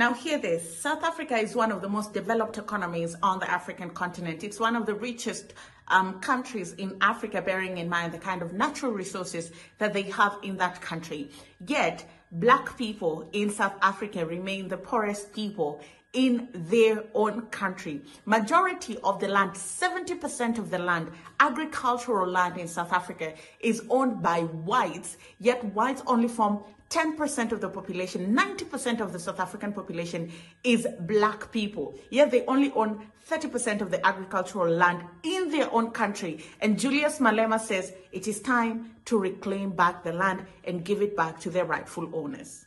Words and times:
Now, 0.00 0.14
hear 0.14 0.38
this 0.38 0.80
South 0.80 1.04
Africa 1.04 1.36
is 1.36 1.54
one 1.54 1.70
of 1.70 1.82
the 1.82 1.88
most 1.90 2.14
developed 2.14 2.56
economies 2.56 3.14
on 3.22 3.38
the 3.38 3.50
African 3.50 3.90
continent. 3.90 4.42
It's 4.42 4.58
one 4.58 4.74
of 4.74 4.86
the 4.86 4.94
richest 4.94 5.52
um, 5.88 6.20
countries 6.20 6.72
in 6.72 6.96
Africa, 7.02 7.42
bearing 7.42 7.76
in 7.76 7.86
mind 7.90 8.14
the 8.14 8.18
kind 8.18 8.40
of 8.40 8.54
natural 8.54 8.92
resources 8.92 9.52
that 9.76 9.92
they 9.92 10.04
have 10.04 10.38
in 10.42 10.56
that 10.56 10.80
country. 10.80 11.30
Yet, 11.66 12.06
black 12.32 12.78
people 12.78 13.28
in 13.34 13.50
South 13.50 13.74
Africa 13.82 14.24
remain 14.24 14.68
the 14.68 14.78
poorest 14.78 15.34
people 15.34 15.82
in 16.12 16.48
their 16.52 17.04
own 17.14 17.42
country. 17.46 18.02
Majority 18.24 18.98
of 19.04 19.20
the 19.20 19.28
land, 19.28 19.52
70% 19.52 20.58
of 20.58 20.70
the 20.70 20.78
land, 20.78 21.10
agricultural 21.38 22.28
land 22.28 22.56
in 22.58 22.66
South 22.66 22.92
Africa 22.92 23.34
is 23.60 23.82
owned 23.88 24.22
by 24.22 24.40
whites, 24.40 25.16
yet 25.38 25.64
whites 25.74 26.02
only 26.06 26.28
form 26.28 26.64
10% 26.90 27.52
of 27.52 27.60
the 27.60 27.68
population, 27.68 28.36
90% 28.36 29.00
of 29.00 29.12
the 29.12 29.18
South 29.20 29.38
African 29.38 29.72
population 29.72 30.32
is 30.64 30.88
black 31.02 31.52
people. 31.52 31.94
Yet 32.10 32.32
they 32.32 32.44
only 32.46 32.72
own 32.72 33.06
30% 33.30 33.80
of 33.80 33.92
the 33.92 34.04
agricultural 34.04 34.74
land 34.74 35.04
in 35.22 35.50
their 35.50 35.72
own 35.72 35.92
country. 35.92 36.44
And 36.60 36.80
Julius 36.80 37.20
Malema 37.20 37.60
says 37.60 37.92
it 38.10 38.26
is 38.26 38.40
time 38.40 38.96
to 39.04 39.16
reclaim 39.18 39.70
back 39.70 40.02
the 40.02 40.12
land 40.12 40.44
and 40.64 40.84
give 40.84 41.00
it 41.00 41.16
back 41.16 41.38
to 41.40 41.50
their 41.50 41.64
rightful 41.64 42.10
owners. 42.12 42.66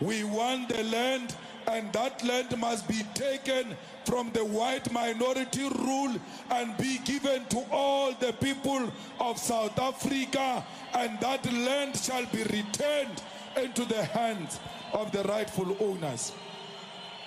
We 0.00 0.24
want 0.24 0.68
the 0.68 0.82
land, 0.84 1.34
and 1.68 1.92
that 1.92 2.24
land 2.24 2.56
must 2.58 2.86
be 2.88 3.02
taken 3.14 3.76
from 4.04 4.30
the 4.32 4.44
white 4.44 4.90
minority 4.92 5.62
rule 5.62 6.14
and 6.50 6.76
be 6.76 6.98
given 7.04 7.44
to 7.46 7.64
all 7.70 8.12
the 8.12 8.32
people 8.34 8.92
of 9.20 9.38
South 9.38 9.78
Africa, 9.78 10.64
and 10.94 11.18
that 11.20 11.50
land 11.52 11.96
shall 11.96 12.26
be 12.26 12.42
returned 12.44 13.22
into 13.56 13.84
the 13.84 14.04
hands 14.04 14.60
of 14.92 15.10
the 15.12 15.22
rightful 15.24 15.76
owners. 15.80 16.32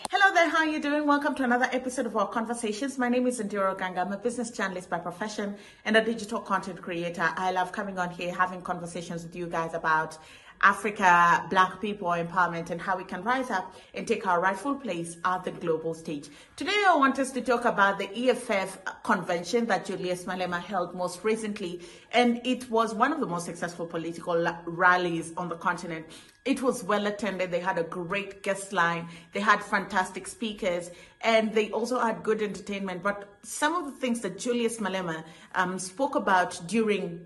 Hello 0.10 0.34
there, 0.34 0.50
how 0.50 0.60
are 0.60 0.66
you 0.66 0.82
doing? 0.82 1.06
Welcome 1.06 1.36
to 1.36 1.44
another 1.44 1.68
episode 1.74 2.06
of 2.06 2.16
our 2.16 2.30
conversations. 2.30 2.98
My 2.98 3.10
name 3.10 3.28
is 3.28 3.42
Ondiro 3.42 3.76
Oganga. 3.76 3.98
I'm 3.98 4.14
a 4.14 4.18
business 4.18 4.50
journalist 4.50 4.90
by 4.90 5.00
profession 5.00 5.58
and 5.84 5.98
a 5.98 6.04
digital 6.04 6.40
content 6.40 6.82
creator. 6.82 7.30
I 7.36 7.52
love 7.52 7.74
coming 7.74 8.00
on 8.00 8.12
here, 8.12 8.34
having 8.34 8.62
conversations 8.62 9.24
with 9.24 9.36
you 9.36 9.48
guys 9.48 9.74
about 9.74 10.18
Africa, 10.62 11.46
Black 11.50 11.80
people 11.80 12.08
empowerment, 12.10 12.70
and 12.70 12.82
how 12.82 12.98
we 12.98 13.04
can 13.04 13.24
rise 13.24 13.50
up 13.50 13.76
and 13.94 14.08
take 14.08 14.26
our 14.26 14.42
rightful 14.42 14.76
place 14.76 15.18
at 15.24 15.44
the 15.44 15.52
global 15.52 15.94
stage. 15.94 16.30
Today, 16.56 16.84
I 16.88 16.96
want 16.96 17.20
us 17.20 17.32
to 17.32 17.42
talk 17.42 17.66
about 17.66 18.00
the 18.00 18.10
EFF 18.30 18.80
convention 19.04 19.66
that 19.68 19.86
Julius 19.86 20.26
Malema 20.26 20.60
held 20.60 20.96
most 20.96 21.24
recently, 21.24 21.82
and 22.12 22.42
it 22.44 22.70
was 22.70 22.94
one 22.94 23.14
of 23.14 23.20
the 23.20 23.28
most 23.28 23.46
successful 23.46 23.86
political 23.86 24.48
rallies 24.66 25.34
on 25.38 25.50
the 25.50 25.56
continent. 25.56 26.06
It 26.46 26.62
was 26.62 26.84
well 26.84 27.08
attended. 27.08 27.52
They 27.52 27.60
had 27.60 27.78
a 27.78 27.84
great 27.84 28.42
guest 28.42 28.72
line. 28.72 29.10
They 29.34 29.42
had 29.42 29.62
fantastic 29.62 30.28
speakers, 30.28 30.92
and 31.22 31.54
they 31.54 31.70
also 31.72 32.00
had 32.00 32.24
good 32.24 32.42
entertainment. 32.42 33.04
But 33.04 33.28
some 33.44 33.76
of 33.76 33.86
the 33.86 33.92
things 33.92 34.22
that 34.22 34.40
Julius 34.40 34.78
Malema 34.78 35.24
um, 35.56 35.78
spoke 35.78 36.16
about 36.16 36.60
during 36.68 37.26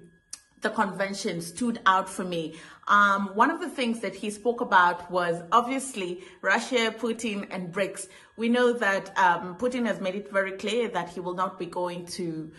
the 0.61 0.69
convention 0.69 1.41
stood 1.41 1.79
out 1.85 2.09
for 2.09 2.23
me. 2.23 2.55
Um, 2.87 3.27
one 3.35 3.51
of 3.51 3.61
the 3.61 3.69
things 3.69 3.99
that 4.01 4.15
he 4.15 4.29
spoke 4.29 4.61
about 4.61 5.09
was 5.09 5.41
obviously 5.51 6.23
Russia, 6.41 6.93
Putin, 6.97 7.47
and 7.49 7.73
BRICS. 7.73 8.07
We 8.37 8.49
know 8.49 8.73
that 8.73 9.17
um, 9.17 9.55
Putin 9.57 9.85
has 9.85 10.01
made 10.01 10.15
it 10.15 10.31
very 10.31 10.53
clear 10.53 10.87
that 10.89 11.09
he 11.09 11.19
will 11.19 11.35
not 11.35 11.59
be 11.59 11.67
going 11.67 12.05
to 12.07 12.51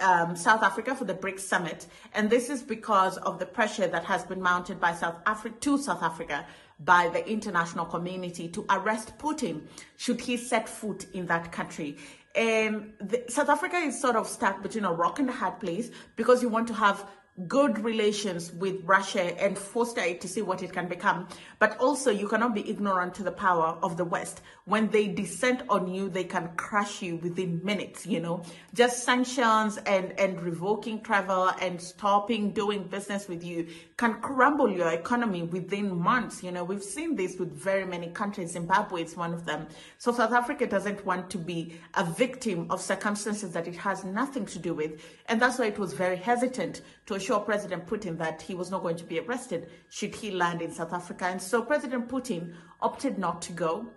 um, 0.00 0.36
South 0.36 0.62
Africa 0.62 0.94
for 0.94 1.04
the 1.04 1.14
BRICS 1.14 1.40
summit, 1.40 1.86
and 2.12 2.30
this 2.30 2.50
is 2.50 2.62
because 2.62 3.16
of 3.18 3.38
the 3.38 3.46
pressure 3.46 3.86
that 3.86 4.04
has 4.04 4.24
been 4.24 4.40
mounted 4.40 4.80
by 4.80 4.94
South 4.94 5.16
Africa 5.26 5.56
to 5.60 5.78
South 5.78 6.02
Africa 6.02 6.46
by 6.80 7.08
the 7.08 7.28
international 7.28 7.86
community 7.86 8.48
to 8.48 8.66
arrest 8.70 9.16
Putin 9.18 9.62
should 9.96 10.20
he 10.20 10.36
set 10.36 10.68
foot 10.68 11.06
in 11.12 11.26
that 11.26 11.52
country. 11.52 11.96
And 12.34 12.92
the, 12.98 13.24
South 13.28 13.48
Africa 13.48 13.76
is 13.76 14.00
sort 14.00 14.16
of 14.16 14.26
stuck 14.26 14.62
between 14.62 14.84
a 14.84 14.92
rock 14.92 15.20
and 15.20 15.28
a 15.28 15.32
hard 15.32 15.60
place 15.60 15.90
because 16.16 16.42
you 16.42 16.48
want 16.48 16.66
to 16.68 16.74
have 16.74 17.08
good 17.48 17.82
relations 17.82 18.52
with 18.52 18.80
Russia 18.84 19.36
and 19.42 19.58
foster 19.58 20.00
it 20.00 20.20
to 20.20 20.28
see 20.28 20.40
what 20.40 20.62
it 20.62 20.72
can 20.72 20.86
become. 20.86 21.26
But 21.58 21.76
also, 21.78 22.12
you 22.12 22.28
cannot 22.28 22.54
be 22.54 22.68
ignorant 22.70 23.14
to 23.14 23.24
the 23.24 23.32
power 23.32 23.76
of 23.82 23.96
the 23.96 24.04
West. 24.04 24.40
When 24.66 24.88
they 24.90 25.08
descend 25.08 25.64
on 25.68 25.92
you, 25.92 26.08
they 26.08 26.24
can 26.24 26.50
crush 26.56 27.02
you 27.02 27.16
within 27.16 27.60
minutes, 27.64 28.06
you 28.06 28.20
know. 28.20 28.44
Just 28.72 29.02
sanctions 29.02 29.78
and, 29.78 30.18
and 30.18 30.40
revoking 30.40 31.02
travel 31.02 31.48
and 31.60 31.80
stopping 31.80 32.52
doing 32.52 32.84
business 32.84 33.26
with 33.26 33.42
you 33.42 33.66
can 33.96 34.14
crumble 34.20 34.70
your 34.70 34.90
economy 34.90 35.42
within 35.42 35.96
months. 35.96 36.42
You 36.42 36.52
know, 36.52 36.62
we've 36.62 36.84
seen 36.84 37.16
this 37.16 37.36
with 37.38 37.52
very 37.52 37.84
many 37.84 38.08
countries. 38.08 38.52
Zimbabwe 38.52 39.02
is 39.02 39.16
one 39.16 39.34
of 39.34 39.44
them. 39.44 39.66
So 39.98 40.12
South 40.12 40.32
Africa 40.32 40.66
doesn't 40.66 41.04
want 41.04 41.30
to 41.30 41.38
be 41.38 41.80
a 41.94 42.04
victim 42.04 42.68
of 42.70 42.80
circumstances 42.80 43.52
that 43.52 43.66
it 43.66 43.76
has 43.76 44.04
nothing 44.04 44.46
to 44.46 44.58
do 44.60 44.72
with. 44.72 45.02
And 45.26 45.42
that's 45.42 45.58
why 45.58 45.66
it 45.66 45.78
was 45.78 45.94
very 45.94 46.16
hesitant 46.16 46.82
to 47.06 47.14
assure 47.24 47.40
President 47.40 47.86
Putin 47.86 48.18
that 48.18 48.42
he 48.42 48.54
was 48.54 48.70
not 48.70 48.82
going 48.82 48.96
to 48.96 49.04
be 49.04 49.18
arrested 49.18 49.70
should 49.88 50.14
he 50.14 50.30
land 50.30 50.60
in 50.60 50.70
South 50.70 50.92
Africa. 50.92 51.24
And 51.24 51.40
so 51.40 51.62
President 51.62 52.08
Putin 52.08 52.54
opted 52.82 53.18
not 53.18 53.40
to 53.42 53.52
go. 53.52 53.88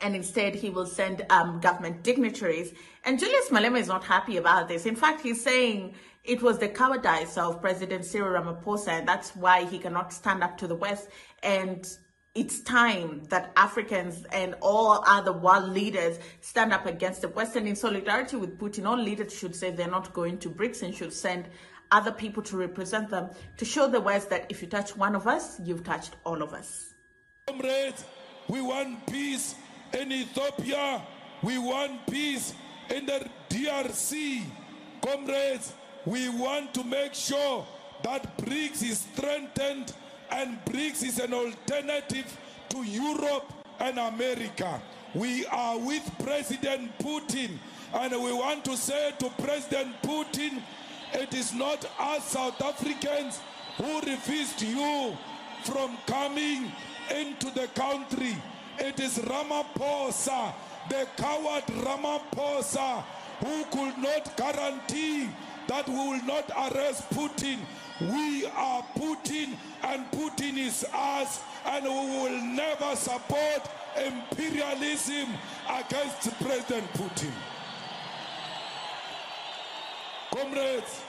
And 0.00 0.16
instead, 0.16 0.54
he 0.54 0.70
will 0.70 0.86
send 0.86 1.24
um, 1.30 1.60
government 1.60 2.02
dignitaries. 2.02 2.72
And 3.04 3.18
Julius 3.18 3.50
Malema 3.50 3.78
is 3.78 3.88
not 3.88 4.02
happy 4.02 4.38
about 4.38 4.68
this. 4.68 4.86
In 4.86 4.96
fact, 4.96 5.20
he's 5.20 5.44
saying 5.44 5.94
it 6.24 6.42
was 6.42 6.58
the 6.58 6.68
cowardice 6.68 7.36
of 7.36 7.60
President 7.60 8.04
Cyril 8.04 8.42
Ramaphosa, 8.42 8.88
and 8.88 9.06
that's 9.06 9.36
why 9.36 9.64
he 9.64 9.78
cannot 9.78 10.12
stand 10.12 10.42
up 10.42 10.58
to 10.58 10.66
the 10.66 10.74
West. 10.74 11.08
And 11.44 11.86
it's 12.34 12.62
time 12.62 13.22
that 13.28 13.52
Africans 13.56 14.24
and 14.32 14.56
all 14.60 15.04
other 15.06 15.32
world 15.32 15.68
leaders 15.68 16.18
stand 16.40 16.72
up 16.72 16.86
against 16.86 17.20
the 17.20 17.28
West. 17.28 17.54
And 17.54 17.68
in 17.68 17.76
solidarity 17.76 18.36
with 18.36 18.58
Putin, 18.58 18.86
all 18.88 18.98
leaders 18.98 19.32
should 19.32 19.54
say 19.54 19.70
they're 19.70 19.88
not 19.88 20.12
going 20.12 20.38
to 20.38 20.50
BRICS 20.50 20.82
and 20.82 20.94
should 20.94 21.12
send 21.12 21.48
other 21.92 22.10
people 22.10 22.42
to 22.42 22.56
represent 22.56 23.10
them 23.10 23.30
to 23.58 23.64
show 23.64 23.86
the 23.86 24.00
West 24.00 24.30
that 24.30 24.46
if 24.48 24.62
you 24.62 24.68
touch 24.68 24.96
one 24.96 25.14
of 25.14 25.26
us, 25.28 25.60
you've 25.60 25.84
touched 25.84 26.16
all 26.24 26.42
of 26.42 26.52
us. 26.52 26.94
Comrades, 27.46 28.04
we 28.48 28.60
want 28.62 29.06
peace 29.06 29.54
in 29.92 30.10
Ethiopia. 30.10 31.02
We 31.42 31.58
want 31.58 32.06
peace 32.06 32.54
in 32.90 33.06
the 33.06 33.28
DRC. 33.50 34.42
Comrades, 35.02 35.72
we 36.06 36.28
want 36.30 36.72
to 36.74 36.82
make 36.84 37.14
sure 37.14 37.66
that 38.02 38.36
BRICS 38.38 38.82
is 38.82 38.98
strengthened 39.14 39.92
and 40.30 40.64
BRICS 40.64 41.02
is 41.04 41.18
an 41.18 41.34
alternative 41.34 42.36
to 42.70 42.82
Europe 42.82 43.52
and 43.80 43.98
America. 43.98 44.80
We 45.14 45.44
are 45.46 45.78
with 45.78 46.10
President 46.24 46.96
Putin 46.98 47.58
and 47.94 48.12
we 48.12 48.32
want 48.32 48.64
to 48.64 48.76
say 48.76 49.12
to 49.18 49.28
President 49.42 49.94
Putin, 50.02 50.62
it 51.14 51.34
is 51.34 51.52
not 51.54 51.84
us 51.98 52.24
South 52.28 52.60
Africans 52.62 53.40
who 53.76 54.00
refused 54.00 54.62
you 54.62 55.16
from 55.64 55.96
coming 56.06 56.70
into 57.14 57.50
the 57.50 57.66
country. 57.68 58.36
It 58.78 58.98
is 59.00 59.18
Ramaphosa, 59.18 60.52
the 60.88 61.06
coward 61.16 61.64
Ramaphosa, 61.66 63.04
who 63.40 63.64
could 63.64 63.98
not 63.98 64.36
guarantee 64.36 65.28
that 65.68 65.88
we 65.88 65.94
will 65.94 66.22
not 66.24 66.50
arrest 66.50 67.08
Putin. 67.10 67.58
We 68.00 68.46
are 68.46 68.82
Putin 68.96 69.56
and 69.84 70.10
Putin 70.10 70.56
is 70.58 70.84
us 70.92 71.40
and 71.66 71.84
we 71.84 71.90
will 71.90 72.42
never 72.42 72.96
support 72.96 73.68
imperialism 73.96 75.28
against 75.68 76.30
President 76.40 76.92
Putin. 76.94 77.32
Comrades, 80.32 81.02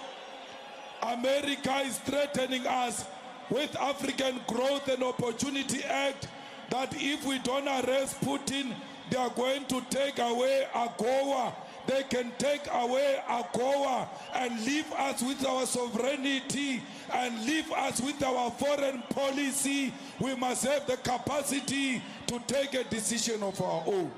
America 1.02 1.76
is 1.86 1.98
threatening 2.00 2.68
us 2.68 3.06
with 3.50 3.76
African 3.78 4.40
Growth 4.48 4.88
and 4.90 5.02
Opportunity 5.02 5.82
Act 5.84 6.28
that 6.70 6.94
if 6.96 7.26
we 7.26 7.40
don't 7.40 7.68
arrest 7.68 8.20
Putin, 8.22 8.74
they 9.10 9.18
are 9.18 9.30
going 9.30 9.66
to 9.66 9.82
take 9.90 10.20
away 10.20 10.68
AGOA. 10.74 11.54
They 11.88 12.04
can 12.04 12.32
take 12.38 12.62
away 12.72 13.20
AGOA 13.28 14.08
and 14.34 14.66
leave 14.66 14.92
us 14.94 15.22
with 15.22 15.46
our 15.46 15.66
sovereignty 15.66 16.82
and 17.14 17.46
leave 17.46 17.72
us 17.72 18.02
with 18.02 18.22
our 18.24 18.52
foreign 18.52 19.04
policy. 19.10 19.94
We 20.20 20.36
must 20.36 20.66
have 20.66 20.86
the 20.86 20.98
capacity 20.98 22.02
to 22.28 22.40
take 22.48 22.74
a 22.74 22.84
decision 22.86 23.42
of 23.44 23.62
our 23.62 23.84
own. 23.86 24.12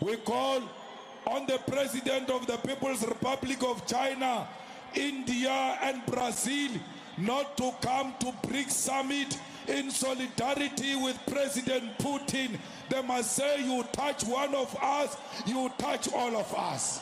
We 0.00 0.16
call 0.16 0.62
on 1.28 1.46
the 1.46 1.58
President 1.70 2.30
of 2.30 2.46
the 2.46 2.56
People's 2.56 3.06
Republic 3.06 3.62
of 3.62 3.86
China, 3.86 4.48
India, 4.94 5.78
and 5.82 6.04
Brazil 6.06 6.70
not 7.18 7.56
to 7.56 7.72
come 7.82 8.14
to 8.20 8.26
BRICS 8.46 8.70
summit 8.70 9.38
in 9.66 9.90
solidarity 9.90 10.96
with 10.96 11.18
President 11.26 11.98
Putin. 11.98 12.58
They 12.88 13.02
must 13.02 13.32
say, 13.32 13.62
You 13.62 13.84
touch 13.92 14.24
one 14.24 14.54
of 14.54 14.74
us, 14.80 15.16
you 15.46 15.70
touch 15.78 16.10
all 16.12 16.34
of 16.36 16.54
us. 16.54 17.00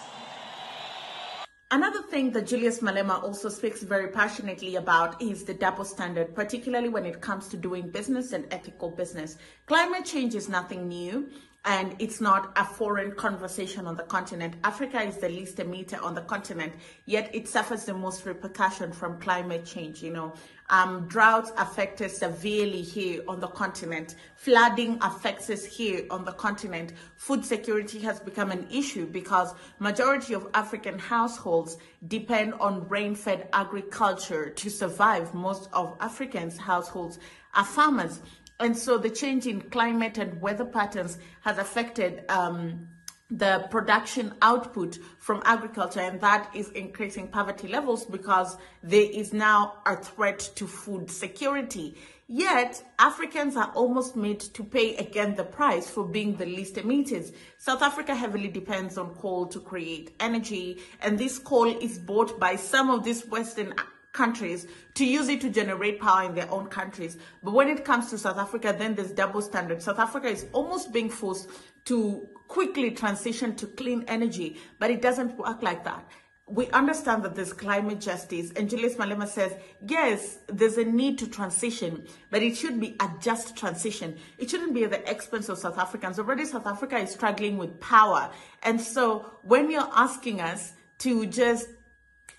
Another 1.72 2.02
thing 2.02 2.30
that 2.30 2.46
Julius 2.46 2.78
Malema 2.78 3.22
also 3.22 3.48
speaks 3.48 3.82
very 3.82 4.08
passionately 4.08 4.76
about 4.76 5.20
is 5.20 5.42
the 5.42 5.52
double 5.52 5.84
standard, 5.84 6.32
particularly 6.34 6.88
when 6.88 7.04
it 7.04 7.20
comes 7.20 7.48
to 7.48 7.56
doing 7.56 7.90
business 7.90 8.32
and 8.32 8.46
ethical 8.52 8.90
business. 8.90 9.36
Climate 9.66 10.04
change 10.04 10.36
is 10.36 10.48
nothing 10.48 10.86
new 10.86 11.28
and 11.66 11.96
it's 11.98 12.20
not 12.20 12.52
a 12.56 12.64
foreign 12.64 13.10
conversation 13.10 13.88
on 13.88 13.96
the 13.96 14.04
continent. 14.04 14.54
Africa 14.62 15.02
is 15.02 15.16
the 15.16 15.28
least 15.28 15.56
emitter 15.56 16.00
on 16.00 16.14
the 16.14 16.20
continent, 16.22 16.72
yet 17.06 17.28
it 17.34 17.48
suffers 17.48 17.84
the 17.84 17.92
most 17.92 18.24
repercussion 18.24 18.92
from 18.92 19.20
climate 19.20 19.66
change. 19.66 20.00
You 20.00 20.12
know, 20.12 20.32
um, 20.70 21.08
droughts 21.08 21.50
affect 21.58 22.00
us 22.02 22.18
severely 22.18 22.82
here 22.82 23.22
on 23.26 23.40
the 23.40 23.48
continent. 23.48 24.14
Flooding 24.36 24.98
affects 25.02 25.50
us 25.50 25.64
here 25.64 26.06
on 26.08 26.24
the 26.24 26.32
continent. 26.32 26.92
Food 27.16 27.44
security 27.44 27.98
has 27.98 28.20
become 28.20 28.52
an 28.52 28.68
issue 28.70 29.06
because 29.06 29.52
majority 29.80 30.34
of 30.34 30.48
African 30.54 31.00
households 31.00 31.78
depend 32.06 32.54
on 32.54 32.86
rain-fed 32.88 33.48
agriculture 33.52 34.50
to 34.50 34.70
survive. 34.70 35.34
Most 35.34 35.68
of 35.72 35.96
Africans' 35.98 36.56
households 36.56 37.18
are 37.54 37.64
farmers. 37.64 38.20
And 38.58 38.76
so 38.76 38.98
the 38.98 39.10
change 39.10 39.46
in 39.46 39.60
climate 39.60 40.18
and 40.18 40.40
weather 40.40 40.64
patterns 40.64 41.18
has 41.42 41.58
affected 41.58 42.24
um, 42.30 42.88
the 43.30 43.66
production 43.70 44.34
output 44.40 44.98
from 45.18 45.42
agriculture, 45.44 46.00
and 46.00 46.20
that 46.20 46.48
is 46.54 46.70
increasing 46.70 47.28
poverty 47.28 47.68
levels 47.68 48.04
because 48.04 48.56
there 48.82 49.10
is 49.10 49.32
now 49.32 49.74
a 49.84 49.96
threat 49.96 50.38
to 50.54 50.66
food 50.66 51.10
security. 51.10 51.96
Yet, 52.28 52.82
Africans 52.98 53.56
are 53.56 53.72
almost 53.74 54.16
made 54.16 54.40
to 54.40 54.64
pay 54.64 54.96
again 54.96 55.34
the 55.34 55.44
price 55.44 55.88
for 55.88 56.04
being 56.04 56.36
the 56.36 56.46
least 56.46 56.76
emitters. 56.76 57.34
South 57.58 57.82
Africa 57.82 58.14
heavily 58.14 58.48
depends 58.48 58.96
on 58.96 59.14
coal 59.14 59.46
to 59.46 59.60
create 59.60 60.14
energy, 60.18 60.78
and 61.00 61.18
this 61.18 61.38
coal 61.38 61.66
is 61.66 61.98
bought 61.98 62.40
by 62.40 62.56
some 62.56 62.90
of 62.90 63.04
these 63.04 63.26
Western 63.26 63.74
countries 64.16 64.66
to 64.94 65.04
use 65.04 65.28
it 65.28 65.40
to 65.42 65.50
generate 65.50 66.00
power 66.00 66.24
in 66.24 66.34
their 66.34 66.50
own 66.50 66.66
countries. 66.66 67.18
But 67.42 67.52
when 67.52 67.68
it 67.68 67.84
comes 67.84 68.10
to 68.10 68.18
South 68.18 68.38
Africa, 68.38 68.74
then 68.76 68.94
there's 68.94 69.12
double 69.12 69.42
standard. 69.42 69.82
South 69.82 69.98
Africa 69.98 70.28
is 70.28 70.46
almost 70.52 70.92
being 70.92 71.10
forced 71.10 71.50
to 71.84 72.28
quickly 72.48 72.90
transition 72.90 73.54
to 73.56 73.66
clean 73.66 74.04
energy, 74.08 74.58
but 74.78 74.90
it 74.90 75.02
doesn't 75.02 75.36
work 75.36 75.62
like 75.62 75.84
that. 75.84 76.08
We 76.48 76.70
understand 76.70 77.24
that 77.24 77.34
there's 77.34 77.52
climate 77.52 78.00
justice, 78.00 78.52
and 78.54 78.70
Julius 78.70 78.94
Malema 78.94 79.26
says, 79.26 79.52
yes, 79.86 80.38
there's 80.46 80.78
a 80.78 80.84
need 80.84 81.18
to 81.18 81.28
transition, 81.28 82.06
but 82.30 82.40
it 82.40 82.56
should 82.56 82.78
be 82.80 82.94
a 83.00 83.10
just 83.20 83.56
transition. 83.56 84.16
It 84.38 84.48
shouldn't 84.48 84.72
be 84.72 84.84
at 84.84 84.92
the 84.92 85.10
expense 85.10 85.48
of 85.48 85.58
South 85.58 85.76
Africans. 85.76 86.20
Already, 86.20 86.44
South 86.44 86.66
Africa 86.66 86.98
is 86.98 87.10
struggling 87.10 87.58
with 87.58 87.80
power. 87.80 88.30
And 88.62 88.80
so, 88.80 89.38
when 89.42 89.72
you're 89.72 89.90
asking 89.92 90.40
us 90.40 90.72
to 90.98 91.26
just 91.26 91.68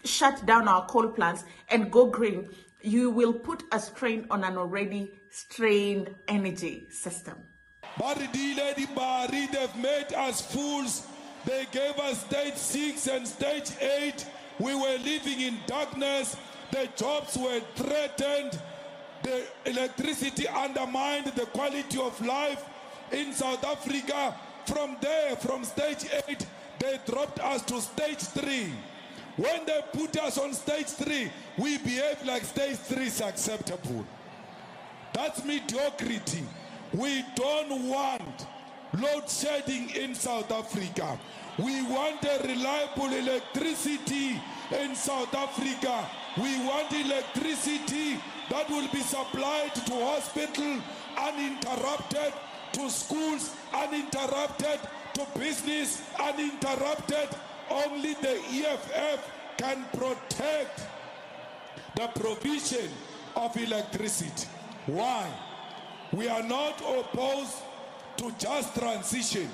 shut 0.07 0.45
down 0.45 0.67
our 0.67 0.85
coal 0.87 1.09
plants 1.09 1.43
and 1.69 1.91
go 1.91 2.07
green, 2.07 2.49
you 2.81 3.11
will 3.11 3.33
put 3.33 3.63
a 3.71 3.79
strain 3.79 4.25
on 4.31 4.43
an 4.43 4.57
already 4.57 5.19
strained 5.29 6.15
energy 6.27 6.87
system. 6.89 7.35
They've 7.99 9.75
made 9.75 10.13
us 10.15 10.41
fools. 10.41 11.07
They 11.45 11.65
gave 11.71 11.97
us 11.99 12.21
stage 12.21 12.55
six 12.55 13.07
and 13.07 13.27
stage 13.27 13.71
eight. 13.81 14.25
We 14.59 14.73
were 14.75 14.97
living 15.03 15.41
in 15.41 15.57
darkness. 15.65 16.35
The 16.71 16.89
jobs 16.95 17.37
were 17.37 17.61
threatened. 17.75 18.59
The 19.23 19.43
electricity 19.65 20.47
undermined 20.47 21.27
the 21.27 21.45
quality 21.47 21.99
of 21.99 22.19
life 22.25 22.63
in 23.11 23.33
South 23.33 23.63
Africa. 23.65 24.35
From 24.65 24.97
there, 25.01 25.35
from 25.37 25.63
stage 25.63 26.05
eight, 26.27 26.45
they 26.79 26.99
dropped 27.07 27.39
us 27.39 27.61
to 27.63 27.81
stage 27.81 28.19
three. 28.19 28.73
When 29.37 29.65
they 29.65 29.81
put 29.93 30.17
us 30.17 30.37
on 30.39 30.53
stage 30.53 30.87
three, 30.87 31.31
we 31.57 31.77
behave 31.77 32.25
like 32.25 32.43
stage 32.43 32.77
three 32.77 33.05
is 33.05 33.21
acceptable. 33.21 34.05
That's 35.13 35.45
mediocrity. 35.45 36.43
We 36.93 37.23
don't 37.35 37.87
want 37.87 38.47
load 38.93 39.29
shedding 39.29 39.91
in 39.91 40.15
South 40.15 40.51
Africa. 40.51 41.19
We 41.59 41.83
want 41.83 42.23
a 42.23 42.47
reliable 42.47 43.13
electricity 43.13 44.41
in 44.71 44.95
South 44.95 45.33
Africa. 45.35 46.07
We 46.37 46.57
want 46.65 46.91
electricity 46.91 48.19
that 48.49 48.69
will 48.69 48.87
be 48.89 49.01
supplied 49.01 49.75
to 49.75 49.93
hospital 49.93 50.81
uninterrupted, 51.17 52.33
to 52.73 52.89
schools 52.89 53.53
uninterrupted, 53.73 54.79
to 55.13 55.27
business 55.37 56.01
uninterrupted, 56.19 57.29
only 57.69 58.13
the 58.15 58.39
EFF 58.49 59.31
can 59.57 59.85
protect 59.93 60.85
the 61.95 62.07
provision 62.19 62.89
of 63.35 63.55
electricity. 63.57 64.47
Why? 64.85 65.27
We 66.11 66.27
are 66.29 66.43
not 66.43 66.79
opposed 66.81 67.55
to 68.17 68.31
just 68.39 68.75
transition, 68.75 69.49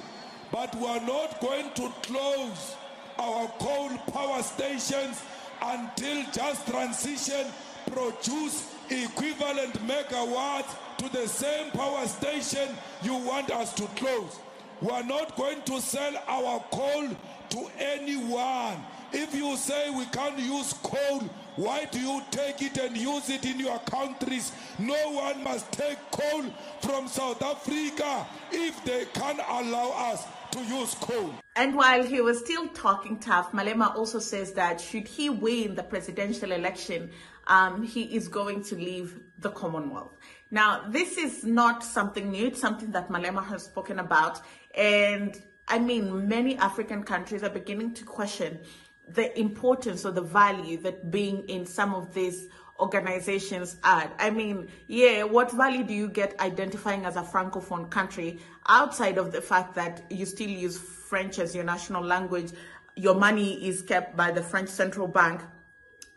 but 0.52 0.76
we 0.76 0.86
are 0.86 1.02
not 1.02 1.40
going 1.42 1.72
to 1.76 1.90
close 2.04 2.76
our 3.18 3.48
coal 3.60 3.90
power 4.12 4.42
stations 4.44 5.22
until 5.62 6.24
just 6.32 6.68
transition 6.68 7.48
produce 7.92 8.74
equivalent 8.90 9.74
megawatts 9.88 10.76
to 10.98 11.10
the 11.10 11.28
same 11.28 11.72
power 11.72 12.06
station 12.08 12.70
you 13.02 13.16
want 13.16 13.52
us 13.52 13.74
to 13.74 13.84
close. 13.96 14.40
We 14.82 14.90
are 14.90 15.04
not 15.04 15.36
going 15.36 15.62
to 15.64 15.80
sell 15.82 16.14
our 16.28 16.60
coal 16.72 17.10
to 17.54 17.70
anyone. 17.78 18.84
If 19.12 19.36
you 19.36 19.56
say 19.58 19.92
we 19.92 20.06
can't 20.06 20.40
use 20.40 20.74
coal, 20.82 21.20
why 21.56 21.86
do 21.86 22.00
you 22.00 22.22
take 22.32 22.64
it 22.64 22.78
and 22.80 22.98
use 22.98 23.30
it 23.30 23.46
in 23.46 23.60
your 23.60 23.78
countries? 23.80 24.52
No 24.80 25.12
one 25.12 25.44
must 25.44 25.72
take 25.72 26.00
coal 26.10 26.46
from 26.82 27.08
South 27.08 27.42
Africa 27.44 28.26
if 28.52 28.84
they 28.84 29.06
can't 29.14 29.40
allow 29.48 30.12
us 30.12 30.26
to 30.52 30.60
use 30.64 30.96
coal. 30.96 31.32
And 31.56 31.76
while 31.76 32.04
he 32.04 32.22
was 32.22 32.40
still 32.40 32.68
talking 32.70 33.20
tough, 33.20 33.52
Malema 33.52 33.96
also 33.96 34.18
says 34.18 34.54
that 34.54 34.82
should 34.82 35.08
he 35.08 35.30
win 35.30 35.76
the 35.76 35.84
presidential 35.84 36.52
election, 36.52 37.12
um, 37.46 37.84
he 37.84 38.16
is 38.16 38.28
going 38.28 38.64
to 38.64 38.76
leave 38.76 39.20
the 39.38 39.52
Commonwealth. 39.52 40.18
Now, 40.50 40.86
this 40.90 41.18
is 41.18 41.44
not 41.44 41.84
something 41.84 42.32
new. 42.32 42.48
It's 42.48 42.62
something 42.62 42.92
that 42.92 43.10
Malema 43.10 43.46
has 43.46 43.64
spoken 43.64 44.00
about. 44.00 44.42
And 44.74 45.40
I 45.68 45.80
mean, 45.80 46.28
many 46.28 46.58
African 46.58 47.04
countries 47.04 47.44
are 47.44 47.50
beginning 47.50 47.94
to 47.96 48.06
question 48.06 48.60
the 49.08 49.38
importance 49.40 50.06
or 50.06 50.12
the 50.12 50.22
value 50.22 50.78
that 50.78 51.12
being 51.12 51.48
in 51.50 51.66
some 51.66 51.94
of 51.94 52.14
these 52.14 52.48
organizations 52.80 53.78
add. 53.84 54.12
I 54.18 54.30
mean, 54.30 54.68
yeah, 54.88 55.24
what 55.24 55.52
value 55.52 55.84
do 55.84 55.94
you 55.94 56.10
get 56.10 56.40
identifying 56.40 57.06
as 57.06 57.16
a 57.16 57.22
francophone 57.22 57.90
country 57.90 58.40
outside 58.68 59.18
of 59.18 59.32
the 59.32 59.42
fact 59.42 59.76
that 59.76 60.04
you 60.10 60.26
still 60.26 60.50
use 60.50 60.78
French 60.78 61.40
as 61.40 61.54
your 61.56 61.64
national 61.64 62.04
language? 62.04 62.52
Your 62.96 63.16
money 63.16 63.66
is 63.66 63.82
kept 63.82 64.16
by 64.16 64.32
the 64.32 64.42
French 64.42 64.70
central 64.70 65.08
bank 65.08 65.42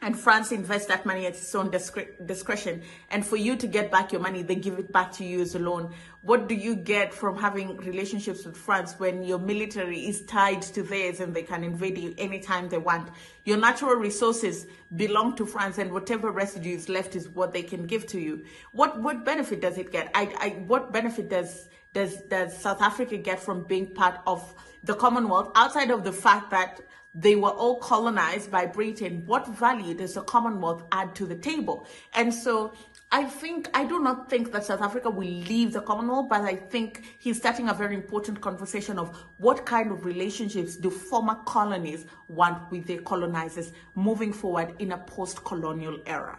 and 0.07 0.17
France 0.17 0.53
invests 0.53 0.87
that 0.87 1.05
money 1.05 1.27
at 1.27 1.33
its 1.33 1.53
own 1.53 1.69
discretion. 1.69 2.81
And 3.11 3.27
for 3.27 3.35
you 3.35 3.57
to 3.57 3.67
get 3.67 3.91
back 3.91 4.13
your 4.13 4.21
money, 4.21 4.43
they 4.45 4.55
give 4.55 4.79
it 4.79 4.93
back 4.93 5.11
to 5.15 5.25
you 5.25 5.41
as 5.41 5.57
a 5.57 5.59
loan. 5.59 5.93
What 6.23 6.47
do 6.47 6.55
you 6.55 6.77
get 6.77 7.13
from 7.13 7.37
having 7.37 7.77
relationships 7.79 8.45
with 8.45 8.57
France 8.57 8.95
when 8.99 9.25
your 9.25 9.41
military 9.41 10.07
is 10.07 10.23
tied 10.23 10.63
to 10.63 10.85
theirs 10.85 11.19
and 11.19 11.35
they 11.35 11.43
can 11.43 11.65
invade 11.65 11.99
you 11.99 12.15
anytime 12.19 12.69
they 12.69 12.79
want? 12.79 13.09
Your 13.45 13.57
natural 13.57 13.97
resources 13.97 14.69
belong 14.95 15.35
to 15.37 15.45
France, 15.45 15.79
and 15.79 15.91
whatever 15.91 16.31
residue 16.31 16.77
is 16.77 16.89
left 16.89 17.17
is 17.17 17.29
what 17.29 17.53
they 17.53 17.65
can 17.65 17.85
give 17.85 18.07
to 18.07 18.21
you. 18.21 18.45
What 18.71 19.01
what 19.01 19.25
benefit 19.25 19.61
does 19.61 19.77
it 19.77 19.91
get? 19.91 20.13
I, 20.15 20.33
I 20.39 20.49
what 20.69 20.93
benefit 20.93 21.29
does 21.29 21.69
does 21.93 22.17
does 22.23 22.57
South 22.57 22.83
Africa 22.83 23.17
get 23.17 23.41
from 23.41 23.65
being 23.65 23.87
part 23.87 24.21
of 24.27 24.55
the 24.85 24.95
Commonwealth 24.95 25.51
outside 25.55 25.91
of 25.91 26.05
the 26.05 26.13
fact 26.13 26.51
that 26.51 26.81
they 27.17 27.35
were 27.35 27.51
all 27.51 27.79
colonized 27.79 28.51
by 28.51 28.67
Britain. 28.67 29.23
What 29.25 29.49
value 29.49 29.95
does 29.95 30.15
the 30.15 30.23
Commonwealth 30.23 30.85
add 30.93 31.15
to 31.15 31.25
the 31.25 31.35
table? 31.35 31.87
And 32.13 32.33
so 32.33 32.75
I 33.11 33.25
think, 33.25 33.71
I 33.73 33.87
do 33.87 34.01
not 34.01 34.29
think 34.29 34.53
that 34.53 34.67
South 34.67 34.83
Africa 34.83 35.09
will 35.09 35.27
leave 35.27 35.73
the 35.73 35.81
Commonwealth, 35.81 36.29
but 36.29 36.43
I 36.43 36.57
think 36.57 37.17
he's 37.19 37.39
starting 37.39 37.71
a 37.71 37.75
very 37.75 37.95
important 37.95 38.41
conversation 38.41 38.99
of 38.99 39.17
what 39.39 39.65
kind 39.65 39.91
of 39.91 40.05
relationships 40.05 40.77
do 40.77 40.91
former 40.91 41.37
colonies 41.47 42.05
want 42.29 42.71
with 42.71 42.87
their 42.87 43.01
colonizers 43.01 43.73
moving 43.95 44.33
forward 44.33 44.75
in 44.79 44.93
a 44.93 44.99
post 44.99 45.43
colonial 45.45 45.99
era. 46.05 46.39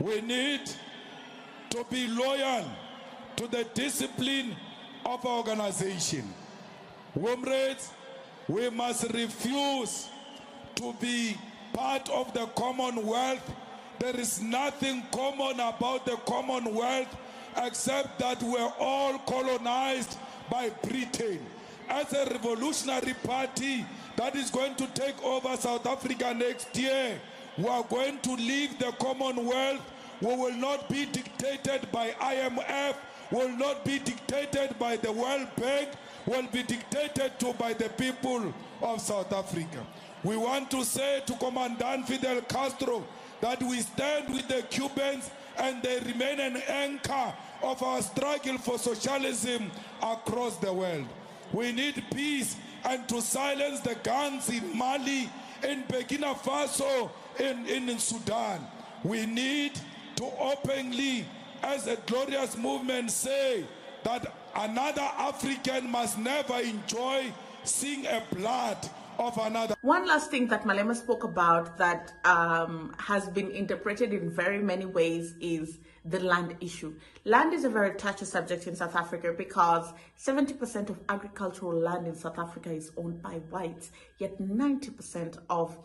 We 0.00 0.20
need 0.20 0.68
to 1.74 1.84
be 1.90 2.06
loyal 2.06 2.64
to 3.34 3.48
the 3.48 3.64
discipline 3.74 4.54
of 5.04 5.26
our 5.26 5.38
organization. 5.38 6.22
Comrades, 7.20 7.90
we 8.46 8.70
must 8.70 9.12
refuse 9.12 10.08
to 10.76 10.94
be 11.00 11.36
part 11.72 12.08
of 12.10 12.32
the 12.32 12.46
Commonwealth. 12.54 13.50
There 13.98 14.14
is 14.14 14.40
nothing 14.40 15.02
common 15.10 15.58
about 15.58 16.06
the 16.06 16.16
Commonwealth 16.28 17.16
except 17.56 18.20
that 18.20 18.40
we're 18.40 18.72
all 18.78 19.18
colonized 19.18 20.16
by 20.48 20.70
Britain. 20.70 21.40
as 21.88 22.12
a 22.14 22.24
revolutionary 22.30 23.14
party 23.24 23.84
that 24.16 24.34
is 24.36 24.50
going 24.50 24.74
to 24.76 24.86
take 24.94 25.22
over 25.22 25.56
South 25.56 25.86
Africa 25.86 26.32
next 26.32 26.74
year. 26.76 27.20
We 27.58 27.66
are 27.66 27.82
going 27.82 28.20
to 28.20 28.34
leave 28.36 28.78
the 28.78 28.92
Commonwealth. 28.92 29.82
We 30.24 30.34
will 30.36 30.54
not 30.54 30.88
be 30.88 31.04
dictated 31.04 31.92
by 31.92 32.12
IMF, 32.12 32.94
will 33.30 33.50
not 33.50 33.84
be 33.84 33.98
dictated 33.98 34.78
by 34.78 34.96
the 34.96 35.12
World 35.12 35.48
Bank, 35.54 35.90
will 36.24 36.46
be 36.46 36.62
dictated 36.62 37.38
to 37.40 37.52
by 37.52 37.74
the 37.74 37.90
people 37.90 38.54
of 38.80 39.02
South 39.02 39.30
Africa. 39.34 39.84
We 40.22 40.38
want 40.38 40.70
to 40.70 40.82
say 40.82 41.20
to 41.26 41.34
Commandant 41.34 42.08
Fidel 42.08 42.40
Castro 42.40 43.04
that 43.42 43.62
we 43.62 43.80
stand 43.80 44.32
with 44.32 44.48
the 44.48 44.62
Cubans 44.62 45.30
and 45.58 45.82
they 45.82 46.00
remain 46.00 46.40
an 46.40 46.56
anchor 46.68 47.34
of 47.62 47.82
our 47.82 48.00
struggle 48.00 48.56
for 48.56 48.78
socialism 48.78 49.70
across 50.02 50.56
the 50.56 50.72
world. 50.72 51.04
We 51.52 51.70
need 51.72 52.02
peace 52.14 52.56
and 52.86 53.06
to 53.10 53.20
silence 53.20 53.80
the 53.80 53.94
guns 53.96 54.48
in 54.48 54.74
Mali, 54.74 55.28
in 55.68 55.82
Burkina 55.82 56.34
Faso, 56.34 57.10
in, 57.38 57.66
in 57.66 57.98
Sudan. 57.98 58.66
We 59.02 59.26
need 59.26 59.72
to 60.16 60.24
openly, 60.38 61.26
as 61.62 61.86
a 61.86 61.96
glorious 62.06 62.56
movement, 62.56 63.10
say 63.10 63.64
that 64.04 64.32
another 64.54 65.02
African 65.02 65.90
must 65.90 66.18
never 66.18 66.58
enjoy 66.60 67.32
seeing 67.64 68.06
a 68.06 68.22
blood 68.34 68.78
of 69.18 69.38
another. 69.38 69.74
One 69.82 70.06
last 70.06 70.30
thing 70.30 70.48
that 70.48 70.64
Malema 70.64 70.94
spoke 70.96 71.24
about 71.24 71.78
that 71.78 72.12
um, 72.24 72.94
has 72.98 73.28
been 73.28 73.50
interpreted 73.50 74.12
in 74.12 74.30
very 74.30 74.60
many 74.60 74.86
ways 74.86 75.34
is 75.40 75.78
the 76.04 76.20
land 76.20 76.56
issue. 76.60 76.94
Land 77.24 77.54
is 77.54 77.64
a 77.64 77.68
very 77.68 77.94
touchy 77.94 78.24
subject 78.24 78.66
in 78.66 78.76
South 78.76 78.94
Africa 78.94 79.32
because 79.36 79.92
70% 80.22 80.90
of 80.90 80.98
agricultural 81.08 81.78
land 81.78 82.06
in 82.06 82.14
South 82.14 82.38
Africa 82.38 82.70
is 82.70 82.92
owned 82.96 83.22
by 83.22 83.34
whites, 83.50 83.90
yet 84.18 84.40
90% 84.40 85.38
of 85.48 85.78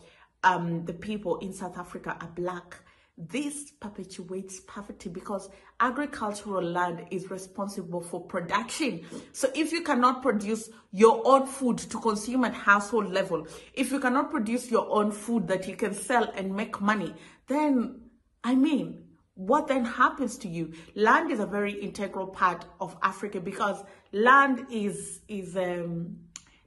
um, 0.43 0.86
the 0.86 0.93
people 0.93 1.38
in 1.38 1.53
South 1.53 1.77
Africa 1.77 2.17
are 2.19 2.31
black. 2.36 2.77
This 3.21 3.71
perpetuates 3.81 4.61
poverty 4.61 5.09
because 5.09 5.49
agricultural 5.81 6.63
land 6.63 7.05
is 7.11 7.29
responsible 7.29 7.99
for 7.99 8.21
production. 8.21 9.05
So 9.33 9.51
if 9.53 9.73
you 9.73 9.81
cannot 9.81 10.21
produce 10.21 10.69
your 10.93 11.21
own 11.25 11.45
food 11.45 11.79
to 11.79 11.99
consume 11.99 12.45
at 12.45 12.53
household 12.53 13.11
level, 13.11 13.45
if 13.73 13.91
you 13.91 13.99
cannot 13.99 14.31
produce 14.31 14.71
your 14.71 14.89
own 14.89 15.11
food 15.11 15.49
that 15.49 15.67
you 15.67 15.75
can 15.75 15.93
sell 15.93 16.31
and 16.33 16.55
make 16.55 16.79
money, 16.79 17.13
then 17.47 17.99
I 18.45 18.55
mean, 18.55 19.03
what 19.35 19.67
then 19.67 19.83
happens 19.83 20.38
to 20.38 20.47
you? 20.47 20.71
Land 20.95 21.29
is 21.29 21.41
a 21.41 21.45
very 21.45 21.73
integral 21.73 22.27
part 22.27 22.63
of 22.79 22.95
Africa 23.01 23.41
because 23.41 23.83
land 24.13 24.65
is 24.71 25.19
is 25.27 25.57
um 25.57 26.15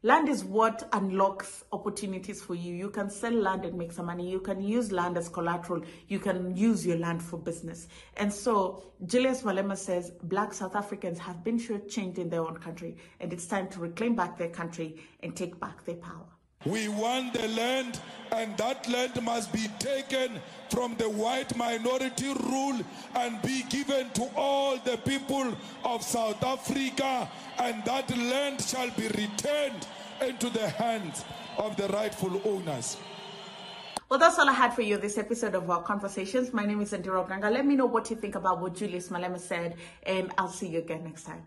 Land 0.05 0.29
is 0.29 0.45
what 0.45 0.89
unlocks 0.93 1.63
opportunities 1.71 2.43
for 2.43 2.57
you. 2.57 2.75
You 2.75 2.91
can 2.91 3.09
sell 3.09 3.33
land 3.33 3.65
and 3.65 3.79
make 3.79 3.93
some 3.93 4.07
money. 4.07 4.29
You 4.29 4.41
can 4.41 4.61
use 4.61 4.91
land 4.91 5.17
as 5.17 5.29
collateral. 5.29 5.83
You 6.09 6.19
can 6.19 6.57
use 6.57 6.85
your 6.85 6.99
land 6.99 7.23
for 7.23 7.37
business. 7.37 7.87
And 8.17 8.33
so 8.33 8.83
Julius 9.07 9.43
Malema 9.43 9.79
says 9.79 10.11
black 10.25 10.55
South 10.55 10.75
Africans 10.75 11.21
have 11.21 11.45
been 11.45 11.57
shortchanged 11.57 12.19
in 12.19 12.29
their 12.29 12.41
own 12.41 12.57
country 12.57 12.97
and 13.21 13.33
it's 13.33 13.47
time 13.47 13.69
to 13.69 13.79
reclaim 13.79 14.17
back 14.17 14.37
their 14.37 14.51
country 14.51 14.97
and 15.23 15.37
take 15.37 15.61
back 15.61 15.85
their 15.85 15.95
power. 15.95 16.27
We 16.65 16.89
want 16.89 17.33
the 17.35 17.49
land, 17.49 18.01
and 18.31 18.57
that 18.57 18.89
land 18.89 19.21
must 19.23 19.53
be 19.53 19.67
taken 19.79 20.41
from 20.71 20.95
the 20.97 21.09
white 21.09 21.57
minority 21.57 22.33
rule 22.33 22.81
and 23.15 23.43
be 23.43 23.65
given 23.65 24.11
to 24.11 24.29
all 24.37 24.79
the 24.79 24.97
people 24.99 25.55
of 25.85 26.03
South 26.03 26.43
Africa, 26.43 27.29
and 27.59 27.85
that 27.85 28.17
land 28.17 28.61
shall 28.61 28.91
be 28.91 29.09
returned 29.09 29.87
into 30.21 30.49
the 30.51 30.69
hands 30.69 31.25
of 31.59 31.77
the 31.77 31.89
rightful 31.89 32.41
owners. 32.45 32.97
Well, 34.09 34.19
that's 34.19 34.39
all 34.39 34.49
I 34.49 34.53
had 34.53 34.75
for 34.75 34.83
you 34.83 34.99
this 34.99 35.19
episode 35.19 35.55
of 35.55 35.69
our 35.71 35.83
conversations. 35.83 36.53
My 36.53 36.67
name 36.67 36.81
is 36.81 36.93
Ondiro 36.93 37.27
Oganga. 37.27 37.51
Let 37.51 37.67
me 37.67 37.77
know 37.77 37.87
what 37.87 38.11
you 38.11 38.17
think 38.17 38.35
about 38.35 38.61
what 38.61 38.75
Julius 38.75 39.09
Malema 39.09 39.41
said, 39.41 39.77
and 40.05 40.33
I'll 40.39 40.49
see 40.49 40.69
you 40.69 40.79
again 40.81 41.03
next 41.03 41.25
time. 41.25 41.43